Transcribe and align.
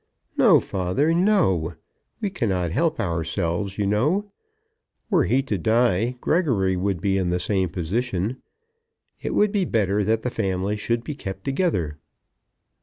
"No; 0.35 0.59
father; 0.59 1.13
no. 1.13 1.75
We 2.21 2.31
cannot 2.31 2.71
help 2.71 2.99
ourselves, 2.99 3.77
you 3.77 3.85
know. 3.85 4.31
Were 5.11 5.25
he 5.25 5.43
to 5.43 5.59
die, 5.59 6.15
Gregory 6.21 6.75
would 6.75 6.99
be 7.01 7.19
in 7.19 7.29
the 7.29 7.39
same 7.39 7.69
position. 7.69 8.41
It 9.21 9.35
would 9.35 9.51
be 9.51 9.63
better 9.63 10.03
that 10.03 10.23
the 10.23 10.31
family 10.31 10.75
should 10.75 11.03
be 11.03 11.13
kept 11.13 11.45
together." 11.45 11.99